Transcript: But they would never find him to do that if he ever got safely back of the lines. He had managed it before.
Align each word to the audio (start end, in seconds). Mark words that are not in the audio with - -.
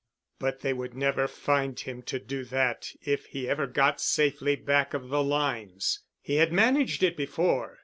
But 0.39 0.61
they 0.61 0.73
would 0.73 0.95
never 0.95 1.27
find 1.27 1.79
him 1.79 2.01
to 2.09 2.17
do 2.17 2.43
that 2.45 2.91
if 3.03 3.27
he 3.27 3.47
ever 3.47 3.67
got 3.67 4.01
safely 4.01 4.55
back 4.55 4.95
of 4.95 5.09
the 5.09 5.21
lines. 5.21 5.99
He 6.23 6.37
had 6.37 6.51
managed 6.51 7.03
it 7.03 7.15
before. 7.15 7.77